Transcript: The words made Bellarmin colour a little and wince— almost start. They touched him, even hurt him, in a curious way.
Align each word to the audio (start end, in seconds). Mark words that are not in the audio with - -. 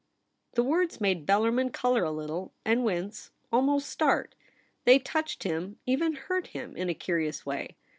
The 0.53 0.63
words 0.63 0.99
made 0.99 1.27
Bellarmin 1.27 1.71
colour 1.71 2.03
a 2.03 2.09
little 2.09 2.55
and 2.65 2.83
wince— 2.83 3.29
almost 3.53 3.87
start. 3.87 4.33
They 4.83 4.97
touched 4.97 5.43
him, 5.43 5.77
even 5.85 6.13
hurt 6.15 6.47
him, 6.47 6.75
in 6.75 6.89
a 6.89 6.95
curious 6.95 7.45
way. 7.45 7.75